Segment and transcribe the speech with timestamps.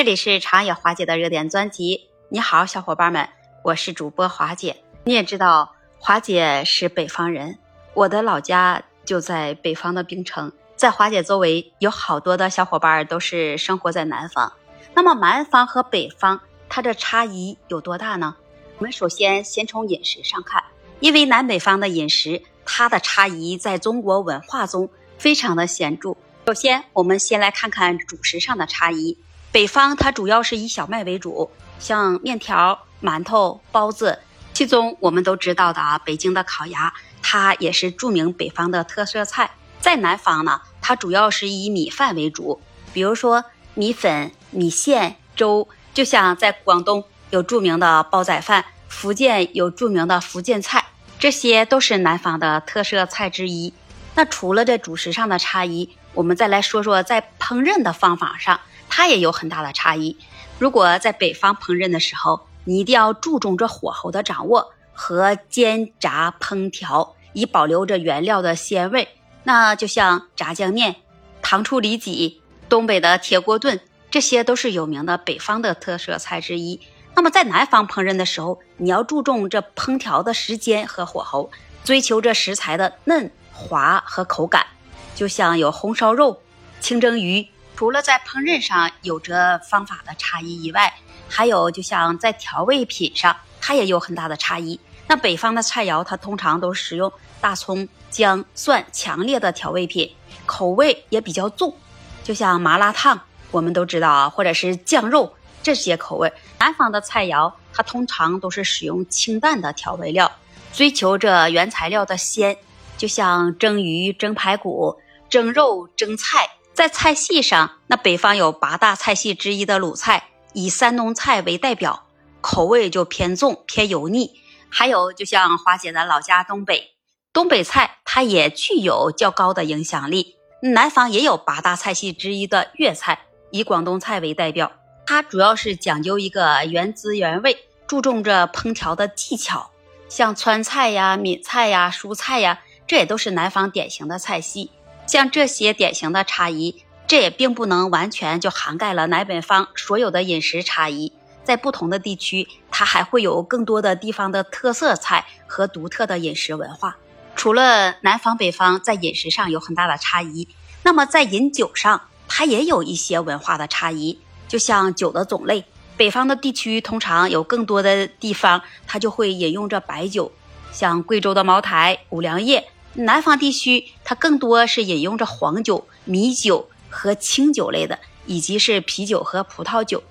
[0.00, 2.08] 这里是长野华姐的热点专辑。
[2.30, 3.28] 你好，小伙伴们，
[3.62, 4.78] 我是主播华姐。
[5.04, 7.58] 你也知道，华姐是北方人，
[7.92, 10.50] 我的老家就在北方的冰城。
[10.74, 14.50] 在华姐周围有好多的小伙伴都是生活在南方。
[14.94, 16.40] 那么南方和北方
[16.70, 18.36] 它的差异有多大呢？
[18.78, 20.64] 我们首先先从饮食上看，
[21.00, 24.88] 因为南北方的饮食它的差异在中国文化中
[25.18, 26.16] 非常的显著。
[26.46, 29.18] 首先，我们先来看看主食上的差异。
[29.52, 31.50] 北方它主要是以小麦为主，
[31.80, 34.20] 像面条、馒头、包子，
[34.52, 39.50] 其中我们都知道的啊，北京的烤鸭，它也是著名北方的特色菜。
[39.80, 42.60] 在南方呢，它主要是以米饭为主，
[42.92, 50.84] 比如说米粉、米线、粥，就像在广东有著名的煲仔饭，福建有著名的福建菜，
[51.18, 53.74] 这些都是南方的特色菜之一。
[54.14, 58.60] 那除了这主食上的差异，我们再来说说在烹饪的方法上。
[58.90, 60.18] 它也有很大的差异。
[60.58, 69.08] 如果在北方烹饪的时候，你一定要注重这火候的掌握和煎炸烹调，以保留着原料的鲜味。
[69.44, 70.96] 那就像炸酱面、
[71.40, 76.78] 糖醋里脊、东北的铁锅炖，这些都是有名的北方的特色菜之一。
[77.14, 81.50] 那么在南方烹饪的时候，你要注重这烹调的时间和火候，
[81.82, 84.66] 追求这食材的嫩滑和口感。
[85.14, 86.42] 就像有红烧肉、
[86.80, 87.48] 清蒸鱼。
[87.80, 90.92] 除了在烹饪上有着方法的差异以外，
[91.30, 94.78] 还有就像在调味品上，它也有很大的差异。
[95.06, 100.14] 那北方的菜肴，它通常都使用大葱、姜、蒜强烈的调味品，
[100.44, 101.74] 口味也比较重。
[102.22, 103.18] 就像麻辣烫，
[103.50, 106.30] 我们都知道啊，或者是酱肉这些口味。
[106.58, 110.30] 南方的菜肴，它通常都是使用清淡的调味料，
[110.74, 112.58] 追求着原材料的鲜。
[112.98, 116.46] 就像蒸鱼、蒸排骨、蒸肉、蒸菜。
[116.80, 122.06] 在菜系上，那北方有八大菜系之一的鲁菜，以山东菜为代表，
[122.40, 124.40] 口味就偏重、偏油腻。
[124.70, 126.92] 还有就像华姐的老家东北，
[127.34, 130.36] 东北菜它也具有较高的影响力。
[130.62, 134.72] 南方也有八大菜系之一的粤菜，以广东菜为代表，
[135.04, 139.70] 它主要是讲究一个原汁原味，注重着烹调的技巧，
[140.08, 144.70] 像川菜呀、闽菜呀、蔬菜呀，这也都是南方典型的菜系。
[145.10, 151.12] 像这些典型的差异，这也并不能完全就涵盖了南北方所有的饮食差异。
[151.42, 156.96] 在不同的地区，它还会有更多的地方的特色菜和独特的饮食文化。
[157.34, 160.46] 除了南方北方在饮食上有很大的差异，
[160.84, 164.20] 那么在饮酒上，它也有一些文化的差异。
[164.46, 165.64] 就像酒的种类，
[165.96, 170.30] 北方的地区通常有更多的地方，它就会饮用着白酒，
[170.70, 172.68] 像贵州的茅台、五粮液。
[172.94, 180.02] 南方地区，它更多是饮用着黄酒、米酒和清酒类的，以及是啤酒和葡萄酒。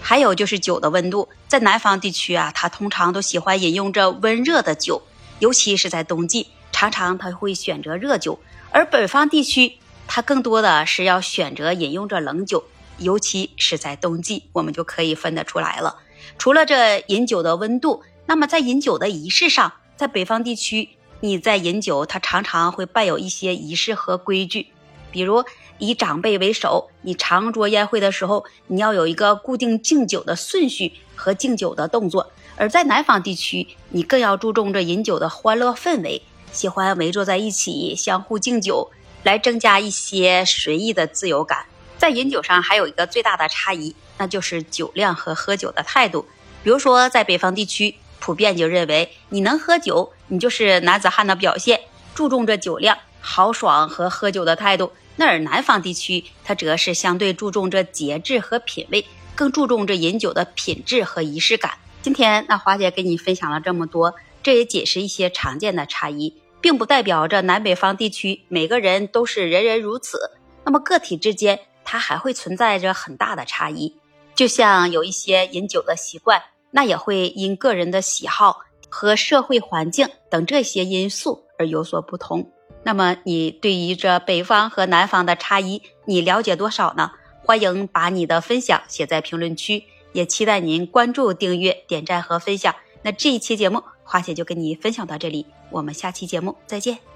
[0.00, 5.02] 还有就是酒的温度，在南方地区啊，它通常都喜欢饮用着温热的酒，
[5.38, 8.38] 尤其是在冬季，常常它会选择热酒。
[8.70, 12.64] 而北方地区，它更多的是要选择饮用着冷酒，
[12.96, 15.96] 尤其是在冬季，我们就可以分得出来了。
[16.38, 20.90] 除了这饮酒的温度，那么在饮酒的仪式上，在北方地区。
[21.20, 24.68] 你在饮酒，他常常会伴有一些仪式和规矩，
[25.10, 25.44] 比如
[25.78, 32.22] 以长辈为首，你长桌宴会的时候，你要有一个固定敬酒的顺序和敬酒的动作；
[32.56, 38.92] 而在南方地区，你更要注重这饮酒的欢乐氛围，喜欢围坐在一起相互敬酒，
[39.24, 41.66] 来增加一些随意的自由感。
[41.96, 46.26] 在饮酒上还有一个最大的差异，那就是酒量和喝酒的态度。
[46.62, 47.96] 比如说在北方地区。
[48.20, 51.80] 普遍就认为你能喝酒，你就是男子汉的表现，
[52.14, 54.92] 注重着酒量、豪爽和喝酒的态度。
[55.16, 61.72] 那而南方地区，它则是相对注重着节制和品味，更注重着饮酒的品质和仪式感。
[62.02, 70.18] 今天那华姐给你分享了这么多，这也仅是一些常见的差异，并不代表着南北方地区每个人都是人人如此。
[70.64, 73.96] 那么个体之间，它还会存在着很大的差异，
[74.34, 76.42] 就像有一些饮酒的习惯。
[76.70, 82.50] 那也会因个人的喜好和社会环境等这些因素而有所不同。
[82.84, 87.10] 那么，你对于这北方和南方的差异，你了解多少呢？
[87.44, 92.74] 欢迎把你的分享写在评论区，也期待您关注、订阅、点赞和分享。
[93.02, 97.07] 那这一期节目，花姐就跟你分享到这里，我们下期节目再见。